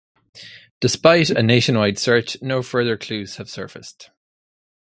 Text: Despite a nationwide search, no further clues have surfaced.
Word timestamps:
Despite 0.79 1.29
a 1.29 1.43
nationwide 1.43 1.99
search, 1.99 2.35
no 2.41 2.63
further 2.63 2.97
clues 2.97 3.35
have 3.35 3.51
surfaced. 3.51 4.09